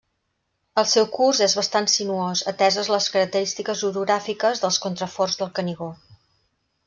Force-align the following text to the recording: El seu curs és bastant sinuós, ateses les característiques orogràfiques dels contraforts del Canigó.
El 0.81 0.85
seu 0.91 1.03
curs 1.15 1.41
és 1.45 1.53
bastant 1.59 1.87
sinuós, 1.95 2.41
ateses 2.53 2.89
les 2.93 3.09
característiques 3.17 3.83
orogràfiques 3.91 4.65
dels 4.65 4.79
contraforts 4.87 5.41
del 5.43 5.55
Canigó. 5.61 5.91